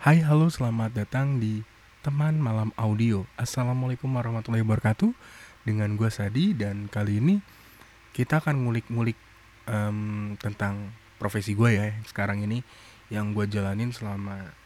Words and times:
Hai, 0.00 0.24
halo, 0.24 0.48
selamat 0.48 0.96
datang 0.96 1.44
di 1.44 1.60
teman 2.00 2.40
malam 2.40 2.72
audio. 2.80 3.28
Assalamualaikum 3.36 4.08
warahmatullahi 4.08 4.64
wabarakatuh. 4.64 5.12
Dengan 5.68 5.92
gue 6.00 6.08
Sadi 6.08 6.56
dan 6.56 6.88
kali 6.88 7.20
ini 7.20 7.44
kita 8.16 8.40
akan 8.40 8.64
ngulik-ngulik 8.64 9.20
um, 9.68 10.40
tentang 10.40 10.96
profesi 11.20 11.52
gue 11.52 11.76
ya 11.76 11.92
sekarang 12.08 12.40
ini 12.40 12.64
yang 13.12 13.36
gue 13.36 13.44
jalanin 13.44 13.92
selama 13.92 14.56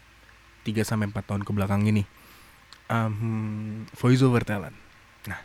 3 0.63 0.87
sampai 0.87 1.11
4 1.11 1.19
tahun 1.27 1.43
ke 1.43 1.51
belakang 1.51 1.83
ini. 1.83 2.07
Um, 2.87 3.91
voice 3.99 4.23
over 4.23 4.47
talent. 4.47 4.79
Nah, 5.27 5.43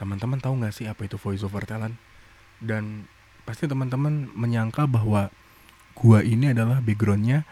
teman-teman 0.00 0.40
tahu 0.40 0.56
nggak 0.56 0.72
sih 0.72 0.88
apa 0.88 1.04
itu 1.04 1.20
voice 1.20 1.44
over 1.44 1.68
talent? 1.68 2.00
Dan 2.64 3.04
pasti 3.44 3.68
teman-teman 3.68 4.32
menyangka 4.32 4.88
bahwa 4.88 5.28
gue 6.00 6.18
ini 6.24 6.56
adalah 6.56 6.80
backgroundnya 6.80 7.44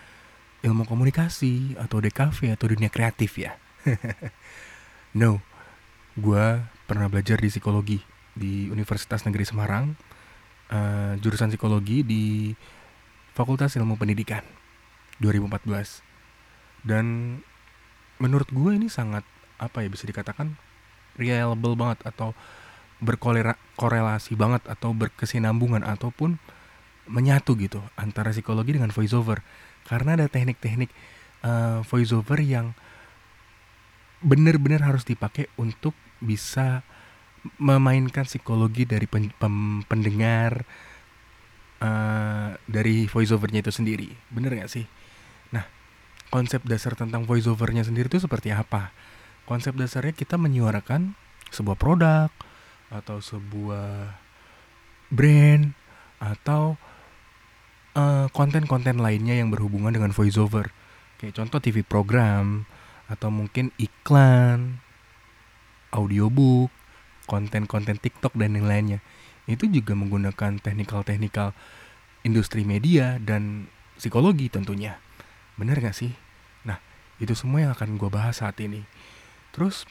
ilmu 0.64 0.88
komunikasi 0.88 1.76
atau 1.76 2.00
DKV 2.00 2.56
atau 2.56 2.66
dunia 2.72 2.88
kreatif 2.88 3.36
ya. 3.36 3.58
no, 5.20 5.42
gue 6.16 6.44
pernah 6.88 7.06
belajar 7.10 7.36
di 7.36 7.48
psikologi 7.52 7.98
di 8.32 8.68
Universitas 8.68 9.24
Negeri 9.24 9.44
Semarang, 9.44 9.96
uh, 10.72 11.16
jurusan 11.20 11.52
psikologi 11.52 12.04
di 12.04 12.52
Fakultas 13.36 13.76
Ilmu 13.76 14.00
Pendidikan 14.00 14.44
2014. 15.20 16.00
Dan 16.86 17.38
menurut 18.16 18.48
gue 18.48 18.72
ini 18.76 18.88
sangat 18.88 19.24
apa 19.56 19.84
ya 19.84 19.88
bisa 19.88 20.04
dikatakan 20.04 20.56
reliable 21.16 21.76
banget 21.76 22.04
atau 22.04 22.36
berkorelasi 23.00 24.32
banget 24.36 24.64
atau 24.64 24.96
berkesinambungan 24.96 25.84
ataupun 25.84 26.40
menyatu 27.06 27.54
gitu 27.58 27.82
antara 27.94 28.34
psikologi 28.34 28.76
dengan 28.76 28.90
voiceover. 28.90 29.42
Karena 29.86 30.18
ada 30.18 30.26
teknik-teknik 30.26 30.90
uh, 31.46 31.80
voiceover 31.86 32.42
yang 32.42 32.74
benar-benar 34.24 34.82
harus 34.82 35.06
dipakai 35.06 35.46
untuk 35.60 35.94
bisa 36.18 36.82
memainkan 37.62 38.26
psikologi 38.26 38.82
dari 38.88 39.06
pen, 39.06 39.30
pen, 39.38 39.86
pendengar 39.86 40.66
uh, 41.78 42.58
dari 42.66 43.06
voiceovernya 43.06 43.62
itu 43.62 43.72
sendiri. 43.72 44.08
Bener 44.32 44.58
gak 44.58 44.70
sih? 44.72 44.84
Nah 45.54 45.62
konsep 46.34 46.66
dasar 46.66 46.98
tentang 46.98 47.22
voiceovernya 47.22 47.86
sendiri 47.86 48.10
itu 48.10 48.18
seperti 48.18 48.50
apa? 48.50 48.90
Konsep 49.46 49.78
dasarnya 49.78 50.10
kita 50.10 50.34
menyuarakan 50.34 51.14
sebuah 51.54 51.78
produk 51.78 52.30
atau 52.90 53.22
sebuah 53.22 54.18
brand 55.10 55.70
atau 56.18 56.74
eh, 57.96 58.26
konten-konten 58.30 59.00
lainnya 59.00 59.40
yang 59.40 59.48
berhubungan 59.48 59.96
dengan 59.96 60.12
voiceover. 60.12 60.70
Kayak 61.16 61.40
contoh 61.40 61.58
TV 61.64 61.80
program 61.80 62.68
atau 63.08 63.32
mungkin 63.32 63.72
iklan 63.80 64.84
audiobook 65.94 66.68
konten-konten 67.24 67.96
TikTok 67.96 68.36
dan 68.36 68.54
yang 68.54 68.68
lainnya. 68.68 69.00
Itu 69.48 69.66
juga 69.72 69.96
menggunakan 69.96 70.60
teknikal-teknikal 70.60 71.56
industri 72.26 72.68
media 72.68 73.16
dan 73.22 73.72
psikologi 73.96 74.52
tentunya. 74.52 75.00
Bener 75.56 75.80
gak 75.80 75.96
sih? 75.96 76.12
Nah 76.68 76.76
itu 77.16 77.32
semua 77.32 77.64
yang 77.64 77.72
akan 77.72 77.96
gue 77.96 78.10
bahas 78.12 78.44
saat 78.44 78.60
ini. 78.60 78.84
Terus 79.56 79.88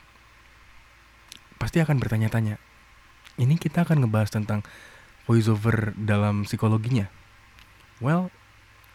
pasti 1.57 1.81
akan 1.81 1.97
bertanya-tanya 1.97 2.61
ini 3.41 3.55
kita 3.59 3.83
akan 3.83 4.05
ngebahas 4.05 4.31
tentang 4.31 4.61
voiceover 5.25 5.95
dalam 5.97 6.45
psikologinya 6.45 7.09
Well, 8.03 8.31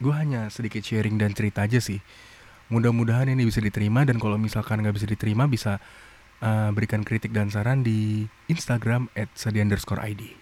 gue 0.01 0.13
hanya 0.13 0.49
sedikit 0.53 0.85
sharing 0.85 1.17
dan 1.17 1.33
cerita 1.33 1.65
aja 1.65 1.81
sih. 1.81 2.01
Mudah-mudahan 2.71 3.27
ini 3.29 3.45
bisa 3.49 3.59
diterima 3.59 4.07
dan 4.07 4.21
kalau 4.23 4.39
misalkan 4.39 4.81
nggak 4.81 4.97
bisa 4.97 5.09
diterima 5.09 5.51
bisa 5.51 5.83
uh, 6.45 6.71
berikan 6.71 7.03
kritik 7.03 7.35
dan 7.35 7.51
saran 7.51 7.83
di 7.83 8.29
Instagram 8.47 9.11
at 9.19 9.33
@sadi_id 9.35 10.39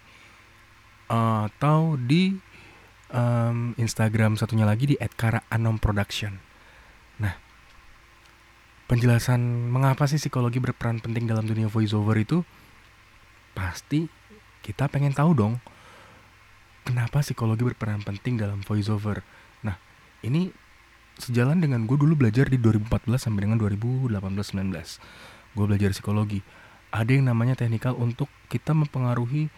atau 1.09 1.97
di 1.97 2.37
um, 3.09 3.73
Instagram 3.81 4.37
satunya 4.37 4.69
lagi 4.69 4.93
di 4.93 4.97
@kara_anom_production. 5.01 6.37
Nah, 7.25 7.35
penjelasan 8.93 9.73
mengapa 9.73 10.05
sih 10.05 10.21
psikologi 10.21 10.61
berperan 10.61 11.01
penting 11.01 11.25
dalam 11.25 11.49
dunia 11.49 11.67
voiceover 11.73 12.21
itu 12.21 12.45
pasti 13.57 14.07
kita 14.61 14.87
pengen 14.93 15.17
tahu 15.17 15.33
dong 15.33 15.55
kenapa 16.89 17.21
psikologi 17.21 17.69
berperan 17.69 18.01
penting 18.01 18.41
dalam 18.41 18.65
voiceover. 18.65 19.21
Nah, 19.61 19.77
ini 20.25 20.49
sejalan 21.21 21.61
dengan 21.61 21.85
gue 21.85 22.01
dulu 22.01 22.17
belajar 22.17 22.49
di 22.49 22.57
2014 22.57 23.29
sampai 23.29 23.45
dengan 23.45 23.61
2018-19. 23.61 24.73
Gue 25.53 25.65
belajar 25.69 25.93
psikologi. 25.93 26.41
Ada 26.89 27.13
yang 27.13 27.29
namanya 27.29 27.61
teknikal 27.61 27.93
untuk 28.01 28.33
kita 28.49 28.73
mempengaruhi 28.73 29.53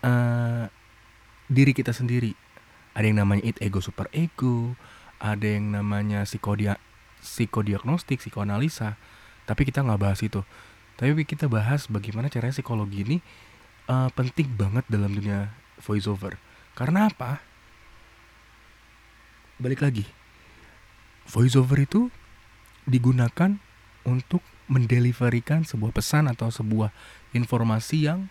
uh, 0.00 0.72
diri 1.52 1.76
kita 1.76 1.92
sendiri. 1.92 2.32
Ada 2.96 3.12
yang 3.12 3.20
namanya 3.20 3.44
it 3.44 3.60
ego 3.60 3.84
super 3.84 4.08
ego, 4.16 4.72
ada 5.20 5.44
yang 5.44 5.76
namanya 5.76 6.24
psikodia 6.24 6.80
psikodiagnostik, 7.20 8.24
psikoanalisa. 8.24 8.96
Tapi 9.44 9.68
kita 9.68 9.84
nggak 9.84 10.00
bahas 10.00 10.24
itu. 10.24 10.40
Tapi 10.96 11.28
kita 11.28 11.52
bahas 11.52 11.84
bagaimana 11.92 12.32
caranya 12.32 12.56
psikologi 12.56 13.04
ini 13.04 13.16
uh, 13.92 14.08
penting 14.16 14.48
banget 14.56 14.88
dalam 14.88 15.12
dunia 15.12 15.52
voiceover. 15.84 16.45
Karena 16.76 17.08
apa? 17.08 17.40
Balik 19.56 19.80
lagi. 19.80 20.04
Voiceover 21.24 21.88
itu 21.88 22.12
digunakan 22.84 23.56
untuk 24.04 24.44
mendeliverikan 24.68 25.64
sebuah 25.64 25.96
pesan 25.96 26.28
atau 26.28 26.52
sebuah 26.52 26.92
informasi 27.32 28.06
yang 28.06 28.28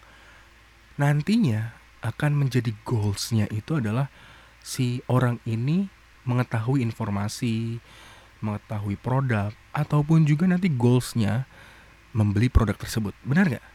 nantinya 0.95 1.75
akan 2.05 2.37
menjadi 2.37 2.71
goalsnya 2.85 3.49
itu 3.49 3.81
adalah 3.81 4.07
si 4.61 5.01
orang 5.09 5.41
ini 5.49 5.89
mengetahui 6.23 6.85
informasi, 6.85 7.81
mengetahui 8.45 8.95
produk, 9.01 9.51
ataupun 9.73 10.23
juga 10.29 10.45
nanti 10.45 10.69
goalsnya 10.69 11.49
membeli 12.13 12.47
produk 12.47 12.77
tersebut. 12.77 13.13
Benar 13.25 13.45
nggak? 13.49 13.65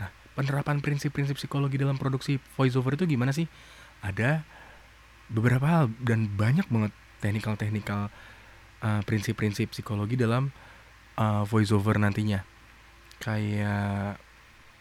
Nah, 0.00 0.08
penerapan 0.38 0.78
prinsip-prinsip 0.78 1.36
psikologi 1.36 1.76
dalam 1.76 1.98
produksi 1.98 2.38
voiceover 2.54 2.94
itu 2.94 3.04
gimana 3.04 3.34
sih? 3.34 3.46
Ada 4.06 4.46
beberapa 5.26 5.66
hal 5.66 5.84
dan 5.98 6.30
banyak 6.30 6.66
banget 6.70 6.92
teknikal-teknikal 7.18 8.08
uh, 8.86 9.02
prinsip-prinsip 9.02 9.74
psikologi 9.74 10.14
dalam 10.14 10.54
uh, 11.18 11.42
voiceover 11.42 11.98
nantinya. 11.98 12.46
Kayak 13.18 14.22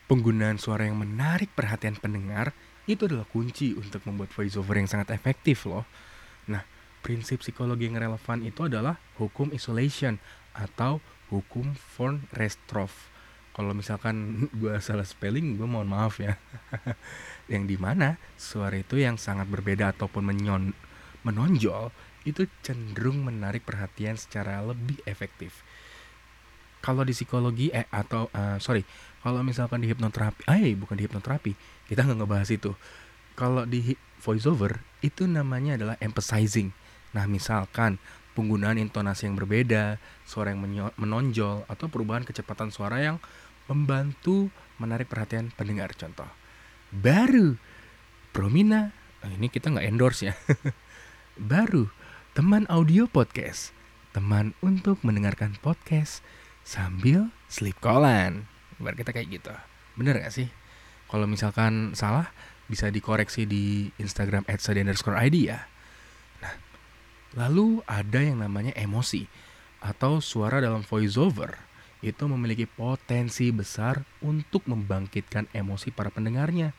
penggunaan 0.06 0.62
suara 0.62 0.86
yang 0.86 1.02
menarik 1.02 1.50
perhatian 1.58 1.98
pendengar 1.98 2.54
itu 2.86 3.10
adalah 3.10 3.26
kunci 3.26 3.74
untuk 3.74 4.06
membuat 4.06 4.30
voiceover 4.36 4.78
yang 4.78 4.86
sangat 4.86 5.10
efektif 5.18 5.66
loh. 5.66 5.90
Nah, 6.46 6.62
prinsip 7.02 7.42
psikologi 7.42 7.90
yang 7.90 7.98
relevan 7.98 8.46
itu 8.46 8.70
adalah 8.70 9.02
hukum 9.18 9.50
isolation 9.50 10.22
atau 10.54 11.02
hukum 11.34 11.74
von 11.98 12.30
Restroff 12.30 13.15
kalau 13.56 13.72
misalkan 13.72 14.36
gue 14.60 14.76
salah 14.84 15.08
spelling 15.08 15.56
gue 15.56 15.64
mohon 15.64 15.88
maaf 15.88 16.20
ya. 16.20 16.36
Yang 17.52 17.64
di 17.72 17.78
mana 17.80 18.20
suara 18.36 18.76
itu 18.76 19.00
yang 19.00 19.16
sangat 19.16 19.48
berbeda 19.48 19.96
ataupun 19.96 20.28
menyon 20.28 20.76
menonjol 21.24 21.94
itu 22.26 22.50
cenderung 22.66 23.22
menarik 23.22 23.62
perhatian 23.64 24.18
secara 24.18 24.66
lebih 24.66 24.98
efektif. 25.06 25.62
Kalau 26.82 27.06
di 27.06 27.14
psikologi 27.14 27.70
eh 27.70 27.86
atau 27.94 28.30
uh, 28.34 28.58
sorry 28.58 28.82
kalau 29.22 29.46
misalkan 29.46 29.82
di 29.82 29.90
hipnoterapi 29.90 30.50
eh 30.50 30.74
bukan 30.74 30.98
di 30.98 31.06
hipnoterapi 31.06 31.54
kita 31.86 32.02
nggak 32.02 32.18
ngebahas 32.26 32.50
itu. 32.50 32.74
Kalau 33.38 33.62
di 33.70 33.94
voiceover 34.26 34.82
itu 35.06 35.30
namanya 35.30 35.78
adalah 35.78 35.96
emphasizing. 36.02 36.74
Nah 37.14 37.30
misalkan 37.30 38.02
penggunaan 38.36 38.76
intonasi 38.82 39.32
yang 39.32 39.40
berbeda, 39.40 39.98
suara 40.28 40.52
yang 40.52 40.62
menonjol, 41.00 41.64
atau 41.72 41.88
perubahan 41.88 42.28
kecepatan 42.28 42.70
suara 42.70 43.00
yang 43.00 43.18
membantu 43.66 44.54
menarik 44.78 45.10
perhatian 45.10 45.50
pendengar. 45.54 45.94
Contoh 45.98 46.28
baru 46.94 47.58
Promina 48.32 48.94
oh 49.26 49.32
ini 49.32 49.48
kita 49.50 49.74
nggak 49.74 49.88
endorse 49.90 50.30
ya. 50.30 50.34
Baru 51.36 51.92
teman 52.32 52.64
audio 52.72 53.12
podcast 53.12 53.76
teman 54.16 54.56
untuk 54.64 55.04
mendengarkan 55.04 55.60
podcast 55.60 56.24
sambil 56.64 57.36
sleep 57.52 57.76
callan. 57.84 58.48
Biar 58.80 58.96
kita 58.96 59.12
kayak 59.12 59.28
gitu. 59.28 59.52
Bener 60.00 60.24
gak 60.24 60.32
sih? 60.32 60.48
Kalau 61.12 61.28
misalkan 61.28 61.92
salah 61.92 62.32
bisa 62.72 62.88
dikoreksi 62.88 63.44
di 63.44 63.92
Instagram 64.00 64.48
@sadi_id 64.48 65.36
ya. 65.36 65.68
Nah 66.40 66.56
lalu 67.36 67.84
ada 67.84 68.24
yang 68.24 68.40
namanya 68.40 68.72
emosi 68.80 69.28
atau 69.84 70.24
suara 70.24 70.64
dalam 70.64 70.82
voiceover 70.88 71.60
itu 72.04 72.24
memiliki 72.28 72.68
potensi 72.68 73.52
besar 73.54 74.04
untuk 74.24 74.68
membangkitkan 74.68 75.52
emosi 75.56 75.92
para 75.96 76.12
pendengarnya. 76.12 76.76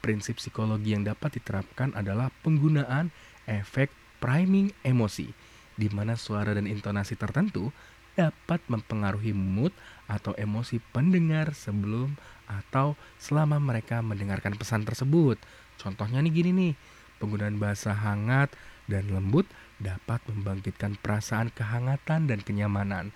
Prinsip 0.00 0.40
psikologi 0.40 0.92
yang 0.92 1.04
dapat 1.04 1.40
diterapkan 1.40 1.96
adalah 1.96 2.28
penggunaan 2.44 3.08
efek 3.48 3.88
priming 4.20 4.72
emosi, 4.84 5.32
di 5.76 5.88
mana 5.92 6.16
suara 6.16 6.52
dan 6.52 6.68
intonasi 6.68 7.16
tertentu 7.16 7.72
dapat 8.14 8.62
mempengaruhi 8.70 9.34
mood 9.34 9.74
atau 10.06 10.32
emosi 10.38 10.78
pendengar 10.94 11.50
sebelum 11.52 12.14
atau 12.46 12.94
selama 13.18 13.58
mereka 13.58 14.04
mendengarkan 14.04 14.54
pesan 14.54 14.86
tersebut. 14.86 15.40
Contohnya 15.80 16.22
nih 16.22 16.32
gini 16.32 16.50
nih, 16.54 16.72
penggunaan 17.18 17.58
bahasa 17.58 17.90
hangat 17.90 18.54
dan 18.86 19.10
lembut 19.10 19.48
dapat 19.82 20.22
membangkitkan 20.30 20.94
perasaan 21.02 21.50
kehangatan 21.50 22.30
dan 22.30 22.38
kenyamanan. 22.44 23.10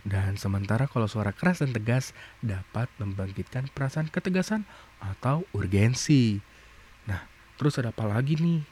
Dan 0.00 0.40
sementara 0.40 0.88
kalau 0.88 1.04
suara 1.04 1.36
keras 1.36 1.60
dan 1.60 1.76
tegas 1.76 2.16
dapat 2.40 2.88
membangkitkan 2.96 3.68
perasaan 3.72 4.08
ketegasan 4.08 4.64
atau 4.96 5.44
urgensi. 5.52 6.40
Nah, 7.04 7.20
terus 7.60 7.76
ada 7.76 7.92
apa 7.92 8.08
lagi 8.08 8.40
nih? 8.40 8.64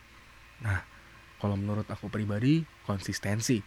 Nah, 0.64 0.80
kalau 1.36 1.54
menurut 1.54 1.84
aku 1.88 2.08
pribadi, 2.08 2.64
konsistensi. 2.88 3.60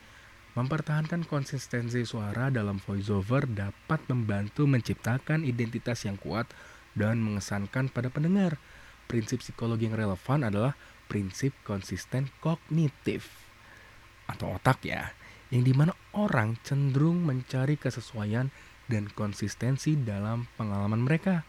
Mempertahankan 0.51 1.23
konsistensi 1.29 2.03
suara 2.03 2.51
dalam 2.51 2.75
voiceover 2.75 3.47
dapat 3.47 4.03
membantu 4.11 4.67
menciptakan 4.67 5.47
identitas 5.47 6.03
yang 6.03 6.19
kuat 6.19 6.49
dan 6.91 7.23
mengesankan 7.23 7.87
pada 7.87 8.11
pendengar. 8.11 8.59
Prinsip 9.07 9.39
psikologi 9.39 9.87
yang 9.87 9.95
relevan 9.95 10.43
adalah 10.43 10.75
prinsip 11.07 11.55
konsisten 11.63 12.27
kognitif 12.43 13.31
atau 14.27 14.55
otak 14.55 14.79
ya 14.87 15.11
yang 15.51 15.67
di 15.67 15.75
mana 15.75 15.91
orang 16.15 16.55
cenderung 16.63 17.27
mencari 17.27 17.75
kesesuaian 17.75 18.47
dan 18.87 19.11
konsistensi 19.11 19.99
dalam 19.99 20.47
pengalaman 20.55 21.03
mereka. 21.03 21.43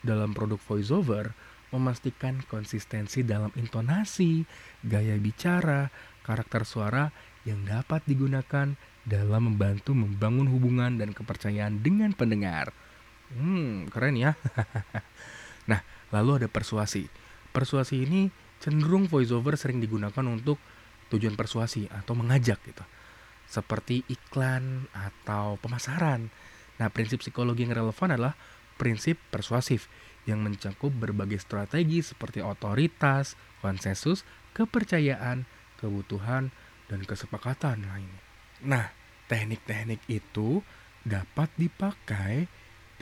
Dalam 0.00 0.32
produk 0.32 0.56
voiceover, 0.56 1.34
memastikan 1.74 2.40
konsistensi 2.46 3.20
dalam 3.26 3.52
intonasi, 3.58 4.46
gaya 4.86 5.18
bicara, 5.20 5.90
karakter 6.24 6.64
suara 6.64 7.10
yang 7.44 7.66
dapat 7.66 8.06
digunakan 8.06 8.72
dalam 9.04 9.42
membantu 9.52 9.92
membangun 9.92 10.48
hubungan 10.48 10.96
dan 10.96 11.10
kepercayaan 11.10 11.82
dengan 11.82 12.14
pendengar. 12.14 12.72
Hmm, 13.34 13.90
keren 13.90 14.16
ya. 14.16 14.38
nah, 15.70 15.82
lalu 16.14 16.42
ada 16.42 16.48
persuasi. 16.48 17.06
Persuasi 17.50 18.06
ini 18.06 18.30
cenderung 18.62 19.10
voiceover 19.10 19.58
sering 19.58 19.82
digunakan 19.82 20.24
untuk 20.26 20.56
tujuan 21.10 21.34
persuasi 21.34 21.90
atau 21.90 22.14
mengajak 22.14 22.62
gitu 22.62 22.84
seperti 23.50 24.06
iklan 24.06 24.86
atau 24.94 25.58
pemasaran. 25.58 26.30
Nah, 26.78 26.88
prinsip 26.94 27.20
psikologi 27.20 27.66
yang 27.66 27.74
relevan 27.74 28.14
adalah 28.14 28.38
prinsip 28.78 29.18
persuasif 29.28 29.90
yang 30.24 30.40
mencakup 30.40 30.94
berbagai 30.94 31.42
strategi 31.42 32.00
seperti 32.00 32.40
otoritas, 32.40 33.34
konsensus, 33.58 34.22
kepercayaan, 34.54 35.44
kebutuhan, 35.82 36.54
dan 36.86 37.00
kesepakatan 37.02 37.84
lainnya. 37.84 38.22
Nah, 38.62 38.94
teknik-teknik 39.26 40.00
itu 40.06 40.62
dapat 41.02 41.50
dipakai 41.58 42.46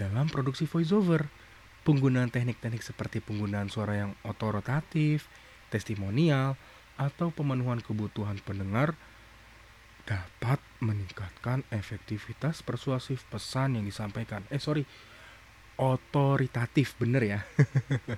dalam 0.01 0.31
produksi 0.33 0.65
voiceover. 0.65 1.29
Penggunaan 1.85 2.29
teknik-teknik 2.29 2.85
seperti 2.85 3.25
penggunaan 3.25 3.73
suara 3.73 3.97
yang 3.97 4.13
otoritatif, 4.25 5.29
testimonial, 5.73 6.57
atau 6.99 7.31
pemenuhan 7.31 7.79
kebutuhan 7.79 8.43
pendengar 8.43 8.99
dapat 10.09 10.57
meningkatkan 10.81 11.69
efektivitas 11.69 12.65
persuasif 12.65 13.29
pesan 13.29 13.77
yang 13.77 13.85
disampaikan. 13.85 14.41
Eh 14.49 14.57
sorry, 14.57 14.89
otoritatif 15.77 16.97
bener 16.97 17.23
ya. 17.29 17.41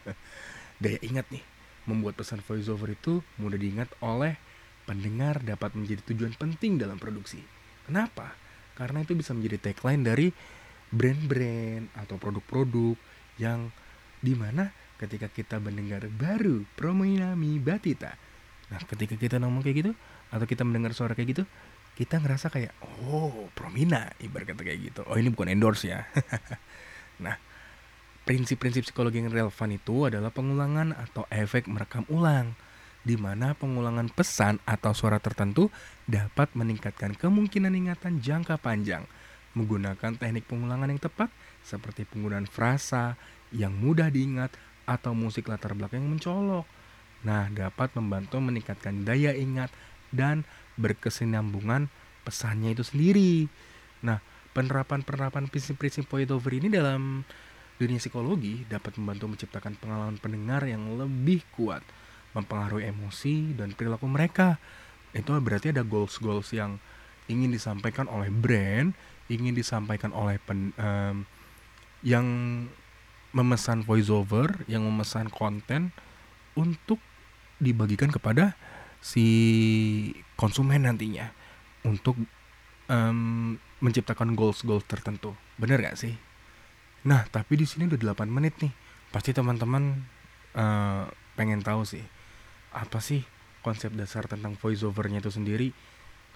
Daya 0.82 1.02
ingat 1.02 1.26
nih, 1.34 1.42
membuat 1.90 2.14
pesan 2.14 2.46
voiceover 2.46 2.94
itu 2.94 3.26
mudah 3.42 3.58
diingat 3.58 3.90
oleh 4.00 4.38
pendengar 4.86 5.42
dapat 5.42 5.74
menjadi 5.74 6.14
tujuan 6.14 6.38
penting 6.38 6.78
dalam 6.78 6.96
produksi. 6.96 7.42
Kenapa? 7.84 8.38
Karena 8.78 9.02
itu 9.02 9.18
bisa 9.18 9.34
menjadi 9.34 9.70
tagline 9.70 10.06
dari 10.06 10.30
brand-brand 10.94 11.90
atau 11.98 12.16
produk-produk 12.16 12.94
yang 13.36 13.74
di 14.22 14.38
mana 14.38 14.70
ketika 15.00 15.26
kita 15.32 15.56
mendengar 15.58 16.06
baru 16.12 16.62
Prominami 16.76 17.58
Batita. 17.58 18.12
Nah 18.70 18.80
ketika 18.86 19.16
kita 19.16 19.36
ngomong 19.40 19.64
kayak 19.64 19.76
gitu 19.84 19.92
atau 20.30 20.46
kita 20.46 20.62
mendengar 20.62 20.94
suara 20.94 21.16
kayak 21.16 21.34
gitu, 21.34 21.44
kita 22.00 22.16
ngerasa 22.16 22.48
kayak 22.48 22.72
oh 23.04 23.52
Promina 23.52 24.08
ibarat 24.24 24.56
kata 24.56 24.64
kayak 24.64 24.80
gitu. 24.88 25.00
Oh 25.04 25.20
ini 25.20 25.28
bukan 25.28 25.52
endorse 25.52 25.84
ya. 25.92 26.08
Nah 27.20 27.36
prinsip-prinsip 28.24 28.88
psikologi 28.88 29.20
yang 29.20 29.28
relevan 29.28 29.76
itu 29.76 30.08
adalah 30.08 30.32
pengulangan 30.32 30.96
atau 30.96 31.28
efek 31.28 31.68
merekam 31.68 32.08
ulang 32.08 32.56
di 33.04 33.20
mana 33.20 33.52
pengulangan 33.52 34.08
pesan 34.12 34.56
atau 34.64 34.96
suara 34.96 35.20
tertentu 35.20 35.68
dapat 36.08 36.52
meningkatkan 36.56 37.12
kemungkinan 37.16 37.72
ingatan 37.76 38.24
jangka 38.24 38.56
panjang. 38.56 39.04
Menggunakan 39.52 40.16
teknik 40.16 40.48
pengulangan 40.48 40.88
yang 40.88 41.02
tepat 41.02 41.28
seperti 41.60 42.08
penggunaan 42.08 42.48
frasa 42.48 43.20
yang 43.52 43.76
mudah 43.76 44.08
diingat 44.08 44.54
atau 44.88 45.12
musik 45.12 45.52
latar 45.52 45.76
belakang 45.76 46.06
yang 46.06 46.16
mencolok. 46.16 46.64
Nah, 47.26 47.52
dapat 47.52 47.92
membantu 47.98 48.40
meningkatkan 48.40 49.04
daya 49.04 49.36
ingat 49.36 49.68
dan 50.14 50.46
berkesinambungan 50.80 51.92
pesannya 52.24 52.72
itu 52.72 52.80
sendiri. 52.80 53.46
Nah, 54.00 54.24
penerapan-penerapan 54.56 55.52
prinsip-prinsip 55.52 56.08
point 56.08 56.28
over 56.32 56.50
ini 56.50 56.72
dalam 56.72 57.22
dunia 57.76 58.00
psikologi 58.00 58.64
dapat 58.68 58.96
membantu 59.00 59.36
menciptakan 59.36 59.76
pengalaman 59.76 60.16
pendengar 60.20 60.64
yang 60.64 60.84
lebih 60.96 61.44
kuat, 61.52 61.80
mempengaruhi 62.32 62.88
emosi 62.88 63.56
dan 63.56 63.72
perilaku 63.76 64.08
mereka. 64.08 64.56
Itu 65.12 65.36
berarti 65.36 65.72
ada 65.72 65.84
goals-goals 65.84 66.52
yang 66.56 66.80
ingin 67.30 67.52
disampaikan 67.54 68.10
oleh 68.10 68.28
brand, 68.28 68.92
ingin 69.30 69.54
disampaikan 69.54 70.10
oleh 70.10 70.36
pen, 70.42 70.74
um, 70.76 71.24
yang 72.02 72.26
memesan 73.30 73.86
voiceover, 73.86 74.66
yang 74.66 74.82
memesan 74.82 75.30
konten 75.30 75.94
untuk 76.58 76.98
dibagikan 77.62 78.10
kepada 78.10 78.58
si 79.00 79.26
konsumen 80.36 80.84
nantinya 80.84 81.32
untuk 81.88 82.20
um, 82.92 83.56
menciptakan 83.80 84.36
goals-goals 84.36 84.84
tertentu. 84.84 85.32
Bener 85.56 85.80
gak 85.80 85.96
sih? 85.96 86.14
Nah, 87.08 87.24
tapi 87.32 87.56
di 87.56 87.64
sini 87.64 87.88
udah 87.88 88.12
8 88.12 88.28
menit 88.28 88.60
nih. 88.60 88.72
Pasti 89.08 89.32
teman-teman 89.32 90.04
uh, 90.54 91.08
pengen 91.34 91.64
tahu 91.64 91.82
sih 91.82 92.04
apa 92.70 93.02
sih 93.02 93.26
konsep 93.66 93.90
dasar 93.98 94.30
tentang 94.30 94.54
voiceovernya 94.54 95.24
itu 95.24 95.32
sendiri. 95.32 95.72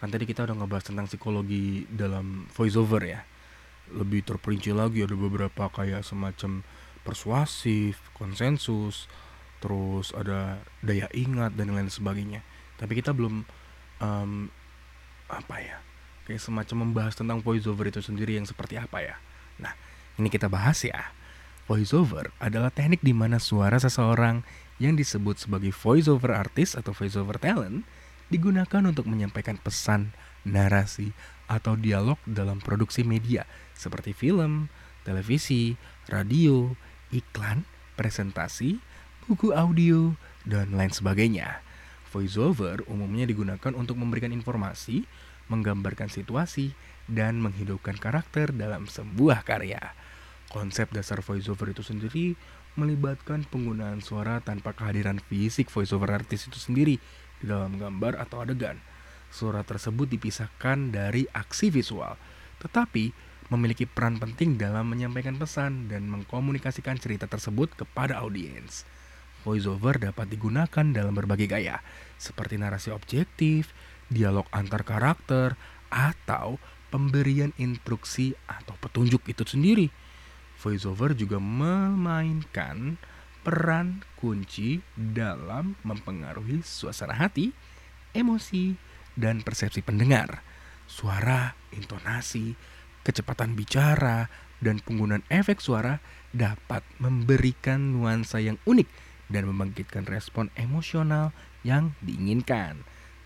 Kan 0.00 0.10
tadi 0.10 0.26
kita 0.26 0.48
udah 0.48 0.56
ngebahas 0.58 0.90
tentang 0.90 1.06
psikologi 1.06 1.86
dalam 1.92 2.48
voiceover 2.50 3.02
ya. 3.04 3.20
Lebih 3.92 4.24
terperinci 4.24 4.72
lagi 4.72 5.04
ada 5.04 5.14
beberapa 5.14 5.68
kayak 5.68 6.02
semacam 6.02 6.64
persuasif, 7.04 8.00
konsensus, 8.16 9.06
terus 9.60 10.16
ada 10.16 10.64
daya 10.80 11.06
ingat 11.12 11.52
dan 11.54 11.76
lain 11.76 11.92
sebagainya 11.92 12.40
tapi 12.80 12.98
kita 12.98 13.14
belum 13.14 13.44
um, 14.02 14.50
apa 15.30 15.56
ya 15.60 15.76
kayak 16.24 16.40
semacam 16.40 16.88
membahas 16.88 17.14
tentang 17.16 17.40
voiceover 17.40 17.88
itu 17.88 18.00
sendiri 18.00 18.36
yang 18.36 18.46
seperti 18.48 18.80
apa 18.80 19.00
ya 19.02 19.16
nah 19.60 19.72
ini 20.18 20.30
kita 20.30 20.46
bahas 20.50 20.82
ya 20.82 21.12
voiceover 21.64 22.30
adalah 22.38 22.68
teknik 22.68 23.00
di 23.00 23.16
mana 23.16 23.40
suara 23.40 23.80
seseorang 23.80 24.44
yang 24.82 24.98
disebut 24.98 25.38
sebagai 25.38 25.70
voiceover 25.70 26.34
artist 26.34 26.74
atau 26.76 26.90
voiceover 26.92 27.38
talent 27.38 27.86
digunakan 28.32 28.82
untuk 28.88 29.04
menyampaikan 29.04 29.60
pesan, 29.60 30.16
narasi, 30.48 31.12
atau 31.44 31.76
dialog 31.76 32.16
dalam 32.24 32.58
produksi 32.58 33.04
media 33.04 33.44
seperti 33.76 34.16
film, 34.16 34.72
televisi, 35.04 35.76
radio, 36.08 36.72
iklan, 37.12 37.68
presentasi, 38.00 38.80
buku 39.28 39.52
audio, 39.52 40.16
dan 40.48 40.72
lain 40.72 40.92
sebagainya. 40.92 41.60
Voiceover 42.14 42.86
umumnya 42.86 43.26
digunakan 43.26 43.74
untuk 43.74 43.98
memberikan 43.98 44.30
informasi, 44.30 45.02
menggambarkan 45.50 46.06
situasi, 46.06 46.70
dan 47.10 47.42
menghidupkan 47.42 47.98
karakter 47.98 48.54
dalam 48.54 48.86
sebuah 48.86 49.42
karya. 49.42 49.82
Konsep 50.54 50.94
dasar 50.94 51.18
voiceover 51.26 51.74
itu 51.74 51.82
sendiri 51.82 52.38
melibatkan 52.78 53.42
penggunaan 53.50 53.98
suara 53.98 54.38
tanpa 54.38 54.70
kehadiran 54.78 55.18
fisik 55.18 55.66
voiceover 55.74 56.14
artis 56.14 56.46
itu 56.46 56.58
sendiri 56.62 57.02
di 57.42 57.44
dalam 57.50 57.74
gambar 57.82 58.22
atau 58.22 58.46
adegan. 58.46 58.78
Suara 59.34 59.66
tersebut 59.66 60.06
dipisahkan 60.06 60.94
dari 60.94 61.26
aksi 61.34 61.74
visual, 61.74 62.14
tetapi 62.62 63.10
memiliki 63.50 63.90
peran 63.90 64.22
penting 64.22 64.54
dalam 64.54 64.86
menyampaikan 64.86 65.34
pesan 65.34 65.90
dan 65.90 66.06
mengkomunikasikan 66.06 66.94
cerita 67.02 67.26
tersebut 67.26 67.74
kepada 67.74 68.22
audiens. 68.22 68.86
Voiceover 69.44 70.00
dapat 70.00 70.32
digunakan 70.32 70.86
dalam 70.88 71.12
berbagai 71.12 71.44
gaya, 71.44 71.84
seperti 72.16 72.56
narasi 72.56 72.88
objektif, 72.88 73.76
dialog 74.08 74.48
antar 74.48 74.88
karakter, 74.88 75.60
atau 75.92 76.56
pemberian 76.88 77.52
instruksi 77.60 78.32
atau 78.48 78.72
petunjuk 78.80 79.20
itu 79.28 79.44
sendiri. 79.44 79.92
Voiceover 80.56 81.12
juga 81.12 81.36
memainkan 81.36 82.96
peran 83.44 84.00
kunci 84.16 84.80
dalam 84.96 85.76
mempengaruhi 85.84 86.64
suasana 86.64 87.12
hati, 87.12 87.52
emosi, 88.16 88.72
dan 89.12 89.44
persepsi 89.44 89.84
pendengar. 89.84 90.40
Suara, 90.88 91.52
intonasi, 91.76 92.56
kecepatan 93.04 93.52
bicara, 93.52 94.32
dan 94.64 94.80
penggunaan 94.80 95.20
efek 95.28 95.60
suara 95.60 96.00
dapat 96.32 96.80
memberikan 96.96 97.92
nuansa 97.92 98.40
yang 98.40 98.56
unik 98.64 99.13
dan 99.28 99.48
membangkitkan 99.48 100.04
respon 100.04 100.52
emosional 100.58 101.32
yang 101.64 101.96
diinginkan. 102.04 102.84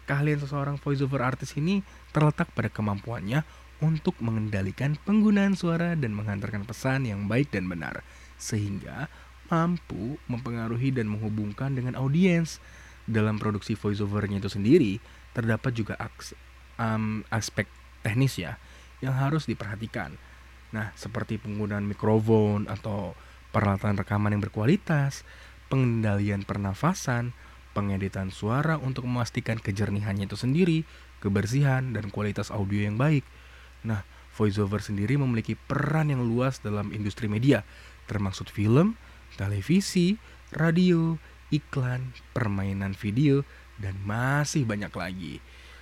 Keahlian 0.09 0.40
seseorang 0.40 0.81
voiceover 0.81 1.21
artist 1.21 1.59
ini 1.61 1.85
terletak 2.17 2.49
pada 2.57 2.73
kemampuannya 2.73 3.45
untuk 3.78 4.19
mengendalikan 4.19 4.99
penggunaan 5.07 5.55
suara 5.55 5.95
dan 5.95 6.17
menghantarkan 6.17 6.67
pesan 6.67 7.07
yang 7.07 7.31
baik 7.31 7.55
dan 7.55 7.71
benar, 7.71 8.02
sehingga 8.40 9.07
mampu 9.49 10.19
mempengaruhi 10.26 10.90
dan 10.90 11.07
menghubungkan 11.09 11.75
dengan 11.76 11.95
audiens. 11.97 12.59
Dalam 13.09 13.40
produksi 13.40 13.73
voiceovernya 13.73 14.37
itu 14.37 14.52
sendiri, 14.52 15.00
terdapat 15.33 15.73
juga 15.73 15.97
aks, 15.97 16.37
um, 16.76 17.25
aspek 17.33 17.64
teknis 18.05 18.37
ya 18.37 18.61
yang 19.00 19.17
harus 19.17 19.49
diperhatikan. 19.49 20.12
Nah, 20.76 20.93
seperti 20.93 21.40
penggunaan 21.40 21.88
mikrofon 21.88 22.69
atau 22.69 23.17
peralatan 23.49 23.97
rekaman 23.97 24.37
yang 24.37 24.45
berkualitas, 24.45 25.25
pengendalian 25.68 26.42
pernafasan, 26.42 27.37
pengeditan 27.76 28.34
suara 28.34 28.80
untuk 28.80 29.06
memastikan 29.06 29.60
kejernihannya 29.60 30.26
itu 30.26 30.34
sendiri, 30.34 30.78
kebersihan, 31.22 31.94
dan 31.94 32.10
kualitas 32.10 32.50
audio 32.50 32.82
yang 32.82 32.98
baik. 32.98 33.22
Nah, 33.87 34.02
voiceover 34.34 34.82
sendiri 34.82 35.14
memiliki 35.14 35.54
peran 35.54 36.10
yang 36.10 36.26
luas 36.26 36.58
dalam 36.58 36.90
industri 36.90 37.30
media, 37.30 37.62
termasuk 38.10 38.50
film, 38.50 38.98
televisi, 39.38 40.18
radio, 40.50 41.20
iklan, 41.54 42.16
permainan 42.34 42.96
video, 42.98 43.46
dan 43.78 43.94
masih 44.02 44.66
banyak 44.66 44.90
lagi. 44.90 45.34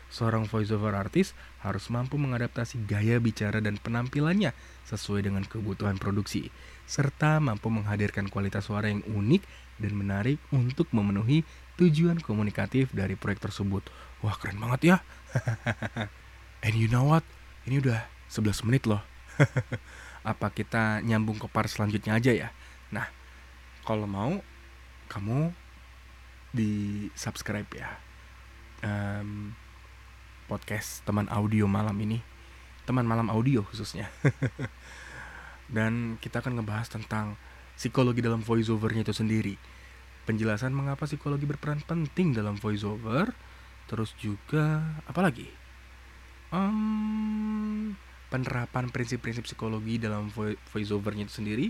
Seorang 0.07 0.47
voiceover 0.47 0.95
artist 0.95 1.35
harus 1.67 1.91
mampu 1.91 2.15
mengadaptasi 2.15 2.87
gaya 2.87 3.19
bicara 3.19 3.59
dan 3.59 3.75
penampilannya 3.81 4.55
sesuai 4.87 5.27
dengan 5.27 5.43
kebutuhan 5.43 5.99
produksi, 5.99 6.55
serta 6.87 7.43
mampu 7.43 7.67
menghadirkan 7.75 8.31
kualitas 8.31 8.71
suara 8.71 8.87
yang 8.87 9.03
unik 9.03 9.43
dan 9.77 9.93
menarik 9.97 10.41
untuk 10.53 10.89
memenuhi 10.93 11.45
tujuan 11.77 12.21
komunikatif 12.21 12.93
dari 12.97 13.15
proyek 13.15 13.45
tersebut. 13.45 13.85
Wah, 14.25 14.37
keren 14.41 14.61
banget 14.61 14.97
ya. 14.97 14.97
And 16.65 16.75
you 16.75 16.89
know 16.89 17.05
what? 17.09 17.25
Ini 17.69 17.85
udah 17.85 18.01
11 18.33 18.67
menit 18.67 18.89
loh. 18.89 19.05
Apa 20.33 20.51
kita 20.51 21.05
nyambung 21.05 21.37
ke 21.37 21.47
part 21.47 21.69
selanjutnya 21.69 22.17
aja 22.17 22.33
ya? 22.33 22.49
Nah, 22.91 23.07
kalau 23.85 24.09
mau 24.09 24.41
kamu 25.07 25.55
di 26.51 27.07
subscribe 27.13 27.69
ya 27.77 27.91
um, 28.81 29.53
podcast 30.49 31.05
teman 31.05 31.29
audio 31.29 31.69
malam 31.69 31.95
ini 32.01 32.25
teman 32.89 33.05
malam 33.05 33.29
audio 33.29 33.67
khususnya 33.67 34.09
dan 35.77 36.17
kita 36.23 36.41
akan 36.41 36.63
ngebahas 36.63 36.89
tentang 36.89 37.35
psikologi 37.77 38.25
dalam 38.25 38.41
voiceovernya 38.41 39.05
itu 39.07 39.15
sendiri. 39.15 39.55
Penjelasan 40.27 40.75
mengapa 40.75 41.07
psikologi 41.07 41.47
berperan 41.47 41.85
penting 41.85 42.35
dalam 42.35 42.59
voiceover 42.59 43.31
terus 43.87 44.17
juga 44.19 44.83
apa 45.07 45.21
lagi? 45.23 45.47
Um, 46.51 47.95
penerapan 48.33 48.91
prinsip-prinsip 48.91 49.47
psikologi 49.47 50.03
dalam 50.03 50.33
voiceovernya 50.73 51.31
itu 51.31 51.35
sendiri. 51.39 51.67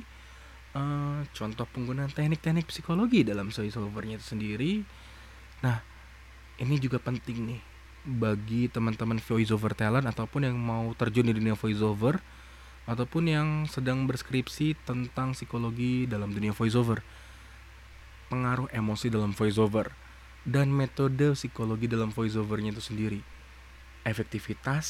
Uh, 0.76 1.25
contoh 1.32 1.64
penggunaan 1.68 2.12
teknik-teknik 2.12 2.68
psikologi 2.68 3.25
dalam 3.25 3.52
voiceovernya 3.52 4.16
itu 4.16 4.26
sendiri. 4.26 4.72
Nah, 5.64 5.80
ini 6.60 6.80
juga 6.80 6.96
penting 7.00 7.52
nih 7.52 7.60
bagi 8.06 8.70
teman-teman 8.70 9.18
voiceover 9.18 9.75
talent 9.75 10.06
ataupun 10.06 10.46
yang 10.46 10.56
mau 10.56 10.94
terjun 10.94 11.26
di 11.26 11.34
dunia 11.34 11.58
voiceover 11.58 12.22
ataupun 12.87 13.28
yang 13.28 13.49
sedang 13.66 14.07
berskripsi 14.07 14.78
tentang 14.87 15.35
psikologi 15.35 16.07
dalam 16.07 16.31
dunia 16.31 16.55
voiceover. 16.55 17.02
Pengaruh 18.26 18.71
emosi 18.75 19.11
dalam 19.11 19.35
voiceover 19.35 19.90
dan 20.47 20.71
metode 20.71 21.35
psikologi 21.35 21.90
dalam 21.90 22.14
voiceovernya 22.14 22.75
itu 22.75 22.83
sendiri. 22.83 23.21
Efektivitas 24.07 24.87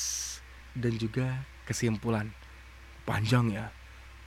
dan 0.76 0.97
juga 1.00 1.45
kesimpulan. 1.65 2.33
Panjang 3.09 3.53
ya 3.53 3.73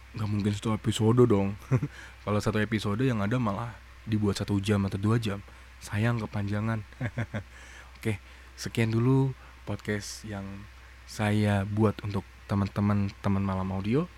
nggak 0.10 0.26
mungkin 0.26 0.52
satu 0.58 0.74
episode 0.74 1.22
dong 1.30 1.54
kalau 2.26 2.40
satu 2.42 2.58
episode 2.58 3.06
yang 3.06 3.22
ada 3.22 3.38
malah 3.38 3.78
dibuat 4.10 4.42
satu 4.42 4.58
jam 4.58 4.82
atau 4.90 4.98
dua 4.98 5.22
jam 5.22 5.38
sayang 5.78 6.18
kepanjangan 6.18 6.82
oke 8.02 8.18
sekian 8.58 8.90
dulu 8.90 9.38
podcast 9.70 10.26
yang 10.26 10.66
saya 11.06 11.62
buat 11.62 11.94
untuk 12.02 12.26
teman-teman 12.50 13.14
teman 13.22 13.46
malam 13.46 13.70
audio 13.70 14.10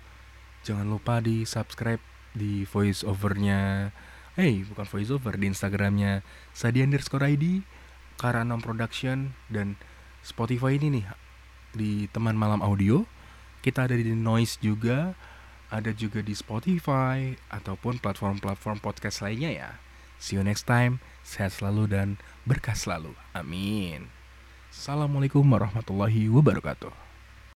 jangan 0.64 0.88
lupa 0.88 1.20
di 1.20 1.44
subscribe 1.44 2.00
di 2.32 2.64
voice 2.64 3.04
overnya 3.04 3.92
hey 4.40 4.64
bukan 4.64 4.88
voice 4.88 5.12
over 5.12 5.36
di 5.36 5.52
instagramnya 5.52 6.24
Sadi 6.56 6.80
underscore 6.80 7.28
ID 7.28 7.60
Karanom 8.16 8.64
Production 8.64 9.36
dan 9.52 9.76
Spotify 10.24 10.80
ini 10.80 11.00
nih 11.00 11.06
di 11.76 11.92
teman 12.08 12.40
malam 12.40 12.64
audio 12.64 13.04
kita 13.60 13.84
ada 13.84 13.94
di 13.94 14.16
noise 14.16 14.56
juga 14.64 15.12
ada 15.72 15.88
juga 15.96 16.20
di 16.20 16.36
Spotify 16.36 17.32
ataupun 17.48 17.96
platform-platform 17.96 18.84
podcast 18.84 19.24
lainnya 19.24 19.48
ya. 19.48 19.70
See 20.20 20.36
you 20.36 20.44
next 20.44 20.68
time, 20.68 21.00
sehat 21.24 21.56
selalu 21.56 21.88
dan 21.88 22.08
berkah 22.44 22.76
selalu. 22.76 23.16
Amin. 23.32 24.12
Assalamualaikum 24.68 25.42
warahmatullahi 25.48 26.28
wabarakatuh. 26.28 27.11